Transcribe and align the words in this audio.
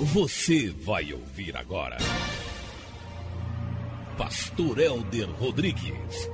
Você 0.00 0.68
vai 0.70 1.12
ouvir 1.12 1.56
agora. 1.56 1.96
Pastor 4.16 4.78
Elder 4.78 5.28
Rodrigues. 5.32 6.30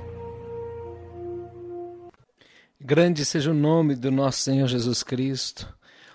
Grande 2.79 3.25
seja 3.25 3.49
o 3.49 3.55
nome 3.55 3.95
do 3.95 4.11
nosso 4.11 4.41
Senhor 4.41 4.67
Jesus 4.67 5.01
Cristo. 5.01 5.67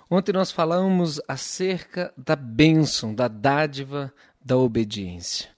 Ontem 0.08 0.32
nós 0.32 0.52
falamos 0.52 1.20
acerca 1.26 2.14
da 2.16 2.36
bênção, 2.36 3.12
da 3.12 3.26
dádiva 3.26 4.14
da 4.40 4.56
obediência. 4.56 5.50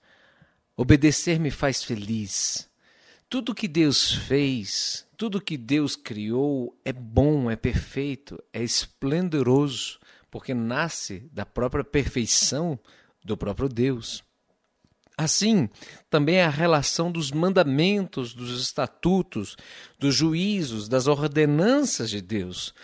Obedecer 0.75 1.39
me 1.39 1.51
faz 1.51 1.85
feliz. 1.85 2.71
Tudo 3.29 3.55
que 3.55 3.69
Deus 3.69 4.15
fez, 4.15 5.07
tudo 5.15 5.43
que 5.43 5.59
Deus 5.59 5.95
criou 5.95 6.75
é 6.87 6.93
bom, 6.93 7.51
é 7.51 7.57
perfeito, 7.57 8.43
é 8.51 8.63
esplendoroso, 8.63 10.01
porque 10.33 10.55
nasce 10.55 11.29
da 11.31 11.45
própria 11.45 11.85
perfeição 11.85 12.81
do 13.23 13.37
próprio 13.37 13.69
Deus. 13.69 14.25
Assim, 15.17 15.69
também 16.09 16.41
a 16.41 16.49
relação 16.49 17.13
dos 17.13 17.31
mandamentos, 17.31 18.33
dos 18.33 18.59
estatutos, 18.59 19.59
dos 19.99 20.15
juízos, 20.15 20.89
das 20.89 21.07
ordenanças 21.07 22.09
de 22.09 22.23
Deus. 22.23 22.75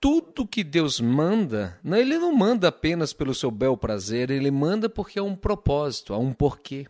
Tudo 0.00 0.46
que 0.46 0.62
Deus 0.62 1.00
manda, 1.00 1.80
ele 1.84 2.16
não 2.16 2.32
manda 2.32 2.68
apenas 2.68 3.12
pelo 3.12 3.34
seu 3.34 3.50
bel 3.50 3.76
prazer, 3.76 4.30
ele 4.30 4.52
manda 4.52 4.88
porque 4.88 5.18
há 5.18 5.22
um 5.24 5.34
propósito, 5.34 6.14
há 6.14 6.18
um 6.18 6.32
porquê. 6.32 6.86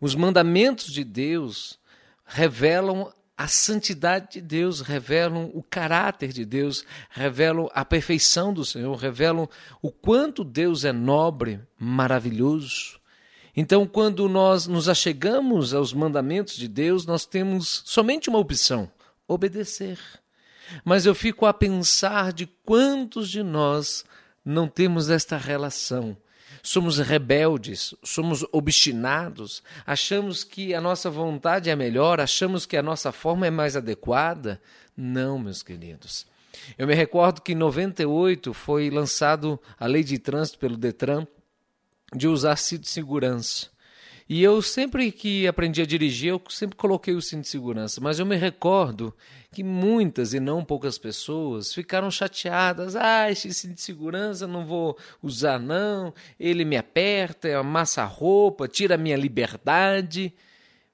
Os 0.00 0.14
mandamentos 0.14 0.90
de 0.90 1.04
Deus 1.04 1.78
revelam 2.24 3.12
a 3.36 3.46
santidade 3.46 4.32
de 4.32 4.40
Deus, 4.40 4.80
revelam 4.80 5.50
o 5.52 5.62
caráter 5.62 6.32
de 6.32 6.44
Deus, 6.44 6.84
revelam 7.10 7.68
a 7.74 7.84
perfeição 7.84 8.52
do 8.52 8.64
Senhor, 8.64 8.96
revelam 8.96 9.48
o 9.82 9.92
quanto 9.92 10.42
Deus 10.42 10.84
é 10.84 10.92
nobre, 10.92 11.60
maravilhoso. 11.78 12.98
Então, 13.54 13.86
quando 13.86 14.28
nós 14.28 14.66
nos 14.66 14.88
achegamos 14.88 15.74
aos 15.74 15.92
mandamentos 15.92 16.56
de 16.56 16.66
Deus, 16.66 17.04
nós 17.04 17.26
temos 17.26 17.82
somente 17.84 18.30
uma 18.30 18.38
opção: 18.38 18.90
obedecer. 19.28 19.98
Mas 20.84 21.04
eu 21.06 21.14
fico 21.14 21.46
a 21.46 21.54
pensar 21.54 22.32
de 22.32 22.46
quantos 22.46 23.30
de 23.30 23.42
nós 23.42 24.04
não 24.44 24.66
temos 24.66 25.10
esta 25.10 25.36
relação 25.36 26.16
somos 26.62 26.98
rebeldes, 26.98 27.94
somos 28.02 28.44
obstinados, 28.52 29.62
achamos 29.86 30.44
que 30.44 30.74
a 30.74 30.80
nossa 30.80 31.10
vontade 31.10 31.70
é 31.70 31.76
melhor, 31.76 32.20
achamos 32.20 32.66
que 32.66 32.76
a 32.76 32.82
nossa 32.82 33.12
forma 33.12 33.46
é 33.46 33.50
mais 33.50 33.76
adequada. 33.76 34.60
Não, 34.96 35.38
meus 35.38 35.62
queridos. 35.62 36.26
Eu 36.76 36.86
me 36.86 36.94
recordo 36.94 37.42
que 37.42 37.52
em 37.52 37.56
98 37.56 38.52
foi 38.54 38.90
lançado 38.90 39.60
a 39.78 39.86
lei 39.86 40.02
de 40.02 40.18
trânsito 40.18 40.58
pelo 40.58 40.76
Detran 40.76 41.26
de 42.14 42.28
usar 42.28 42.56
cinto 42.56 42.82
de 42.82 42.88
segurança. 42.88 43.68
E 44.28 44.42
eu 44.42 44.60
sempre 44.60 45.12
que 45.12 45.46
aprendi 45.46 45.80
a 45.80 45.86
dirigir, 45.86 46.30
eu 46.30 46.42
sempre 46.48 46.76
coloquei 46.76 47.14
o 47.14 47.22
cinto 47.22 47.42
de 47.42 47.48
segurança, 47.48 48.00
mas 48.00 48.18
eu 48.18 48.26
me 48.26 48.34
recordo 48.34 49.14
que 49.52 49.62
muitas 49.62 50.34
e 50.34 50.40
não 50.40 50.64
poucas 50.64 50.98
pessoas 50.98 51.72
ficaram 51.72 52.10
chateadas. 52.10 52.96
Ah, 52.96 53.30
esse 53.30 53.54
cinto 53.54 53.74
de 53.74 53.82
segurança 53.82 54.44
não 54.48 54.66
vou 54.66 54.98
usar 55.22 55.60
não, 55.60 56.12
ele 56.40 56.64
me 56.64 56.76
aperta, 56.76 57.56
amassa 57.56 58.02
a 58.02 58.06
roupa, 58.06 58.66
tira 58.66 58.96
a 58.96 58.98
minha 58.98 59.16
liberdade. 59.16 60.34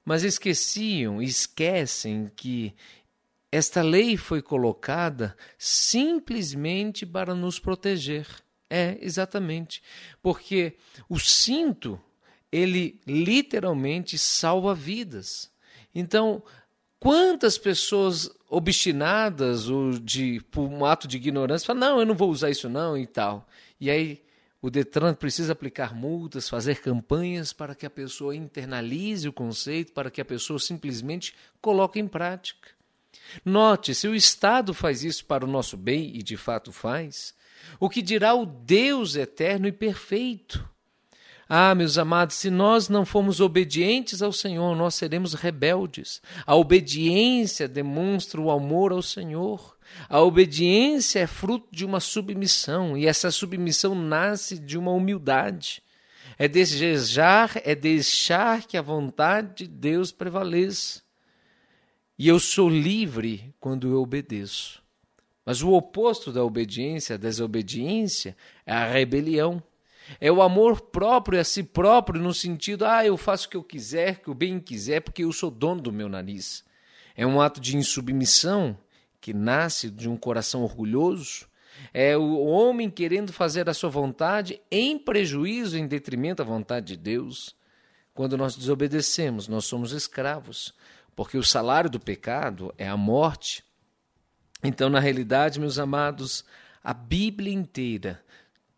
Mas 0.04 0.24
esqueciam, 0.24 1.22
esquecem 1.22 2.30
que 2.36 2.74
esta 3.50 3.80
lei 3.82 4.16
foi 4.16 4.42
colocada 4.42 5.34
simplesmente 5.56 7.06
para 7.06 7.34
nos 7.34 7.58
proteger. 7.58 8.26
É, 8.68 8.98
exatamente. 9.00 9.82
Porque 10.22 10.76
o 11.08 11.18
cinto 11.18 12.00
ele 12.52 13.00
literalmente 13.06 14.18
salva 14.18 14.74
vidas. 14.74 15.50
Então, 15.94 16.42
quantas 17.00 17.56
pessoas 17.56 18.30
obstinadas 18.48 19.68
ou 19.68 19.92
de 19.92 20.40
por 20.50 20.68
um 20.68 20.84
ato 20.84 21.08
de 21.08 21.16
ignorância 21.16 21.66
falam: 21.66 21.80
"Não, 21.80 22.00
eu 22.00 22.06
não 22.06 22.14
vou 22.14 22.30
usar 22.30 22.50
isso 22.50 22.68
não" 22.68 22.96
e 22.96 23.06
tal. 23.06 23.48
E 23.80 23.90
aí 23.90 24.22
o 24.60 24.70
Detran 24.70 25.14
precisa 25.14 25.52
aplicar 25.52 25.92
multas, 25.92 26.48
fazer 26.48 26.80
campanhas 26.80 27.52
para 27.52 27.74
que 27.74 27.84
a 27.84 27.90
pessoa 27.90 28.36
internalize 28.36 29.26
o 29.26 29.32
conceito, 29.32 29.92
para 29.92 30.10
que 30.10 30.20
a 30.20 30.24
pessoa 30.24 30.58
simplesmente 30.58 31.34
coloque 31.60 31.98
em 31.98 32.06
prática. 32.06 32.68
Note, 33.44 33.94
se 33.94 34.06
o 34.06 34.14
Estado 34.14 34.72
faz 34.72 35.02
isso 35.02 35.24
para 35.24 35.44
o 35.44 35.48
nosso 35.48 35.76
bem, 35.76 36.16
e 36.16 36.22
de 36.22 36.36
fato 36.36 36.70
faz, 36.70 37.34
o 37.80 37.88
que 37.88 38.00
dirá 38.00 38.34
o 38.34 38.46
Deus 38.46 39.16
eterno 39.16 39.66
e 39.66 39.72
perfeito? 39.72 40.71
Ah, 41.54 41.74
meus 41.74 41.98
amados, 41.98 42.36
se 42.36 42.48
nós 42.48 42.88
não 42.88 43.04
formos 43.04 43.38
obedientes 43.38 44.22
ao 44.22 44.32
Senhor, 44.32 44.74
nós 44.74 44.94
seremos 44.94 45.34
rebeldes. 45.34 46.22
A 46.46 46.56
obediência 46.56 47.68
demonstra 47.68 48.40
o 48.40 48.50
amor 48.50 48.90
ao 48.90 49.02
Senhor. 49.02 49.76
A 50.08 50.18
obediência 50.22 51.18
é 51.20 51.26
fruto 51.26 51.68
de 51.70 51.84
uma 51.84 52.00
submissão, 52.00 52.96
e 52.96 53.06
essa 53.06 53.30
submissão 53.30 53.94
nasce 53.94 54.58
de 54.58 54.78
uma 54.78 54.92
humildade. 54.92 55.82
É 56.38 56.48
desejar, 56.48 57.52
é 57.56 57.74
deixar 57.74 58.66
que 58.66 58.78
a 58.78 58.80
vontade 58.80 59.66
de 59.66 59.66
Deus 59.66 60.10
prevaleça. 60.10 61.02
E 62.18 62.28
eu 62.28 62.40
sou 62.40 62.66
livre 62.66 63.54
quando 63.60 63.90
eu 63.90 64.00
obedeço. 64.00 64.82
Mas 65.44 65.60
o 65.60 65.72
oposto 65.72 66.32
da 66.32 66.42
obediência, 66.42 67.16
a 67.16 67.18
desobediência, 67.18 68.34
é 68.64 68.72
a 68.72 68.86
rebelião. 68.86 69.62
É 70.20 70.30
o 70.30 70.42
amor 70.42 70.80
próprio 70.80 71.40
a 71.40 71.44
si 71.44 71.62
próprio, 71.62 72.20
no 72.20 72.34
sentido, 72.34 72.84
ah, 72.84 73.04
eu 73.04 73.16
faço 73.16 73.46
o 73.46 73.50
que 73.50 73.56
eu 73.56 73.62
quiser, 73.62 74.20
que 74.20 74.30
o 74.30 74.34
bem 74.34 74.58
quiser, 74.60 75.00
porque 75.00 75.24
eu 75.24 75.32
sou 75.32 75.50
dono 75.50 75.80
do 75.80 75.92
meu 75.92 76.08
nariz. 76.08 76.64
É 77.16 77.26
um 77.26 77.40
ato 77.40 77.60
de 77.60 77.76
insubmissão 77.76 78.76
que 79.20 79.32
nasce 79.32 79.90
de 79.90 80.08
um 80.08 80.16
coração 80.16 80.62
orgulhoso. 80.62 81.46
É 81.92 82.16
o 82.16 82.44
homem 82.44 82.90
querendo 82.90 83.32
fazer 83.32 83.68
a 83.68 83.74
sua 83.74 83.90
vontade 83.90 84.60
em 84.70 84.98
prejuízo, 84.98 85.78
em 85.78 85.86
detrimento 85.86 86.42
da 86.42 86.48
vontade 86.48 86.86
de 86.86 86.96
Deus. 86.96 87.54
Quando 88.14 88.36
nós 88.36 88.56
desobedecemos, 88.56 89.48
nós 89.48 89.64
somos 89.64 89.92
escravos, 89.92 90.74
porque 91.16 91.38
o 91.38 91.42
salário 91.42 91.88
do 91.88 92.00
pecado 92.00 92.74
é 92.76 92.86
a 92.86 92.96
morte. 92.96 93.64
Então, 94.62 94.90
na 94.90 95.00
realidade, 95.00 95.58
meus 95.58 95.78
amados, 95.78 96.44
a 96.84 96.92
Bíblia 96.92 97.52
inteira 97.52 98.22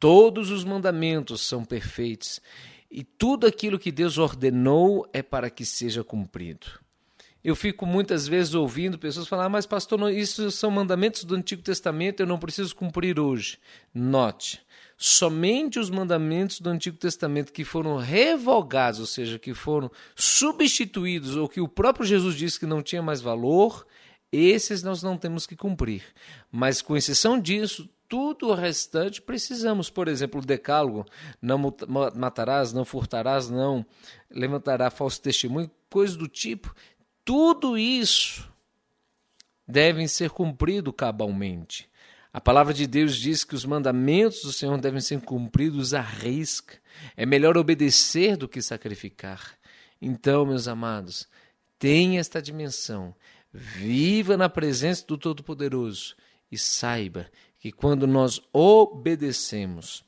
Todos 0.05 0.51
os 0.51 0.65
mandamentos 0.65 1.41
são 1.41 1.65
perfeitos 1.65 2.39
e 2.91 3.03
tudo 3.03 3.47
aquilo 3.47 3.79
que 3.79 3.91
Deus 3.91 4.19
ordenou 4.19 5.09
é 5.15 5.23
para 5.23 5.49
que 5.49 5.65
seja 5.65 6.05
cumprido. 6.05 6.67
Eu 7.43 7.57
fico 7.57 7.87
muitas 7.87 8.29
vezes 8.29 8.53
ouvindo 8.53 8.99
pessoas 8.99 9.27
falar, 9.27 9.47
ah, 9.47 9.49
mas 9.49 9.65
pastor, 9.65 10.13
isso 10.13 10.51
são 10.51 10.71
mandamentos 10.71 11.25
do 11.25 11.35
Antigo 11.35 11.63
Testamento, 11.63 12.21
eu 12.21 12.27
não 12.27 12.39
preciso 12.39 12.77
cumprir 12.77 13.19
hoje. 13.19 13.59
Note, 13.95 14.61
somente 14.99 15.79
os 15.79 15.89
mandamentos 15.89 16.61
do 16.61 16.69
Antigo 16.69 16.99
Testamento 16.99 17.51
que 17.51 17.65
foram 17.65 17.97
revogados, 17.97 19.01
ou 19.01 19.07
seja, 19.07 19.39
que 19.39 19.55
foram 19.55 19.91
substituídos, 20.15 21.35
ou 21.35 21.49
que 21.49 21.63
o 21.63 21.69
próprio 21.69 22.05
Jesus 22.05 22.35
disse 22.37 22.61
que 22.61 22.67
não 22.67 22.83
tinha 22.83 23.01
mais 23.01 23.23
valor, 23.23 23.87
esses 24.31 24.83
nós 24.83 25.03
não 25.03 25.17
temos 25.17 25.47
que 25.47 25.57
cumprir. 25.57 26.03
Mas, 26.53 26.83
com 26.83 26.95
exceção 26.95 27.41
disso, 27.41 27.89
tudo 28.09 28.49
o 28.49 28.55
restante 28.55 29.21
precisamos. 29.21 29.91
Por 29.91 30.09
exemplo, 30.09 30.41
o 30.41 30.45
decálogo: 30.45 31.07
não 31.41 31.75
matarás, 32.15 32.73
não 32.73 32.85
furtarás, 32.85 33.49
não 33.49 33.85
levantará 34.31 34.91
falso 34.91 35.21
testemunho, 35.21 35.71
coisas 35.91 36.17
do 36.17 36.29
tipo. 36.29 36.75
Tudo 37.25 37.79
isso 37.79 38.53
devem 39.67 40.07
ser 40.07 40.31
cumprido 40.31 40.93
cabalmente. 40.93 41.89
A 42.33 42.41
palavra 42.41 42.75
de 42.75 42.87
Deus 42.87 43.17
diz 43.17 43.45
que 43.45 43.55
os 43.55 43.65
mandamentos 43.65 44.43
do 44.43 44.53
Senhor 44.53 44.77
devem 44.79 45.01
ser 45.01 45.21
cumpridos 45.21 45.95
à 45.95 46.01
risca. 46.01 46.79
É 47.17 47.25
melhor 47.25 47.57
obedecer 47.57 48.37
do 48.37 48.49
que 48.49 48.61
sacrificar. 48.61 49.57
Então, 50.03 50.45
meus 50.45 50.67
amados, 50.67 51.29
tenha 51.79 52.19
esta 52.19 52.43
dimensão. 52.43 53.15
Viva 53.53 54.37
na 54.37 54.49
presença 54.49 55.07
do 55.07 55.17
Todo-Poderoso 55.17 56.17
e 56.51 56.59
saiba 56.59 57.31
que 57.65 57.73
quando 57.73 58.07
nós 58.07 58.43
obedecemos, 58.53 60.05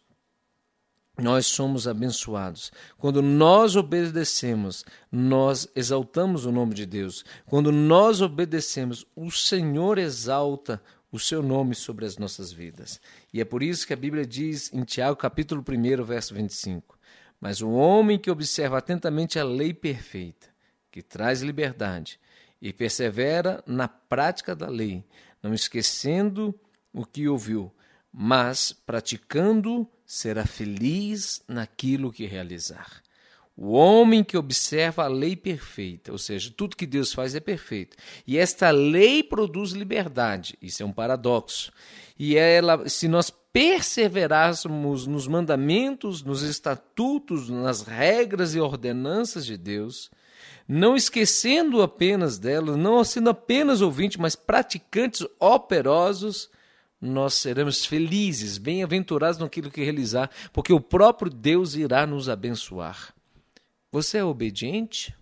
nós 1.16 1.46
somos 1.46 1.88
abençoados. 1.88 2.70
Quando 2.98 3.22
nós 3.22 3.76
obedecemos, 3.76 4.84
nós 5.10 5.66
exaltamos 5.74 6.44
o 6.44 6.52
nome 6.52 6.74
de 6.74 6.84
Deus. 6.84 7.24
Quando 7.46 7.72
nós 7.72 8.20
obedecemos, 8.20 9.06
o 9.16 9.30
Senhor 9.30 9.96
exalta 9.96 10.82
o 11.10 11.18
seu 11.18 11.42
nome 11.42 11.74
sobre 11.74 12.04
as 12.04 12.18
nossas 12.18 12.52
vidas. 12.52 13.00
E 13.32 13.40
é 13.40 13.44
por 13.46 13.62
isso 13.62 13.86
que 13.86 13.94
a 13.94 13.96
Bíblia 13.96 14.26
diz 14.26 14.70
em 14.70 14.84
Tiago, 14.84 15.16
capítulo 15.16 15.64
1, 15.66 16.04
verso 16.04 16.34
25: 16.34 16.98
Mas 17.40 17.62
o 17.62 17.70
homem 17.70 18.18
que 18.18 18.30
observa 18.30 18.76
atentamente 18.76 19.38
a 19.38 19.44
lei 19.44 19.72
perfeita, 19.72 20.46
que 20.92 21.00
traz 21.00 21.40
liberdade, 21.40 22.20
e 22.60 22.70
persevera 22.70 23.64
na 23.66 23.88
prática 23.88 24.54
da 24.54 24.68
lei, 24.68 25.02
não 25.42 25.54
esquecendo 25.54 26.54
o 26.96 27.04
que 27.04 27.28
ouviu, 27.28 27.70
mas 28.10 28.72
praticando 28.72 29.86
será 30.06 30.46
feliz 30.46 31.42
naquilo 31.46 32.10
que 32.10 32.24
realizar. 32.24 33.02
O 33.54 33.72
homem 33.72 34.24
que 34.24 34.36
observa 34.36 35.04
a 35.04 35.08
lei 35.08 35.36
perfeita, 35.36 36.10
ou 36.10 36.18
seja, 36.18 36.52
tudo 36.54 36.76
que 36.76 36.86
Deus 36.86 37.12
faz 37.12 37.34
é 37.34 37.40
perfeito. 37.40 37.96
E 38.26 38.38
esta 38.38 38.70
lei 38.70 39.22
produz 39.22 39.72
liberdade. 39.72 40.58
Isso 40.60 40.82
é 40.82 40.86
um 40.86 40.92
paradoxo. 40.92 41.70
E 42.18 42.36
ela, 42.36 42.88
se 42.88 43.08
nós 43.08 43.30
perseverássemos 43.30 45.06
nos 45.06 45.26
mandamentos, 45.26 46.22
nos 46.22 46.42
estatutos, 46.42 47.50
nas 47.50 47.82
regras 47.82 48.54
e 48.54 48.60
ordenanças 48.60 49.44
de 49.44 49.56
Deus, 49.56 50.10
não 50.68 50.96
esquecendo 50.96 51.82
apenas 51.82 52.38
delas, 52.38 52.76
não 52.76 53.02
sendo 53.04 53.30
apenas 53.30 53.80
ouvintes, 53.80 54.18
mas 54.18 54.36
praticantes 54.36 55.26
operosos, 55.38 56.50
nós 57.06 57.34
seremos 57.34 57.84
felizes, 57.84 58.58
bem-aventurados 58.58 59.38
naquilo 59.38 59.70
que 59.70 59.82
realizar, 59.82 60.30
porque 60.52 60.72
o 60.72 60.80
próprio 60.80 61.30
Deus 61.30 61.74
irá 61.74 62.06
nos 62.06 62.28
abençoar. 62.28 63.14
Você 63.90 64.18
é 64.18 64.24
obediente? 64.24 65.14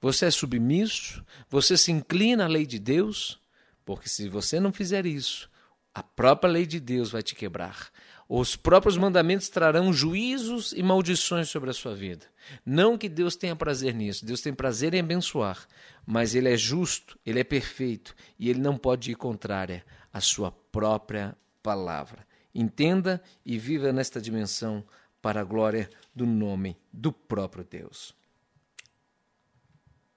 Você 0.00 0.26
é 0.26 0.30
submisso? 0.30 1.24
Você 1.48 1.76
se 1.76 1.90
inclina 1.90 2.44
à 2.44 2.48
lei 2.48 2.66
de 2.66 2.78
Deus? 2.78 3.40
Porque 3.84 4.08
se 4.08 4.28
você 4.28 4.60
não 4.60 4.72
fizer 4.72 5.06
isso, 5.06 5.50
a 5.94 6.02
própria 6.02 6.50
lei 6.50 6.66
de 6.66 6.80
Deus 6.80 7.10
vai 7.10 7.22
te 7.22 7.34
quebrar. 7.34 7.90
Os 8.28 8.56
próprios 8.56 8.96
mandamentos 8.96 9.48
trarão 9.48 9.92
juízos 9.92 10.72
e 10.72 10.82
maldições 10.82 11.50
sobre 11.50 11.68
a 11.68 11.74
sua 11.74 11.94
vida. 11.94 12.24
Não 12.64 12.96
que 12.96 13.08
Deus 13.08 13.36
tenha 13.36 13.54
prazer 13.54 13.94
nisso, 13.94 14.24
Deus 14.24 14.40
tem 14.40 14.54
prazer 14.54 14.94
em 14.94 15.00
abençoar, 15.00 15.66
mas 16.06 16.34
Ele 16.34 16.48
é 16.48 16.56
justo, 16.56 17.18
Ele 17.26 17.40
é 17.40 17.44
perfeito 17.44 18.14
e 18.38 18.48
Ele 18.48 18.60
não 18.60 18.78
pode 18.78 19.10
ir 19.10 19.16
contrária 19.16 19.84
à 20.12 20.20
sua 20.20 20.50
própria 20.50 21.36
palavra. 21.62 22.26
Entenda 22.54 23.22
e 23.44 23.58
viva 23.58 23.92
nesta 23.92 24.20
dimensão 24.20 24.84
para 25.20 25.40
a 25.40 25.44
glória 25.44 25.90
do 26.14 26.26
nome 26.26 26.76
do 26.92 27.12
próprio 27.12 27.64
Deus. 27.64 28.14